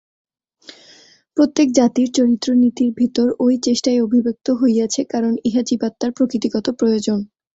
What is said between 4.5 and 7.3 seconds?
হইয়াছে, কারণ ইহা জীবাত্মার প্রকৃতিগত প্রয়োজন।